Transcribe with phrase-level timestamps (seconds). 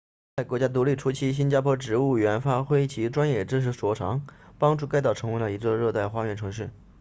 [0.37, 4.25] 在国家独立初期新加坡植物园发挥其专业知识所长
[4.57, 6.71] 帮助该岛成为了一座热带花园城市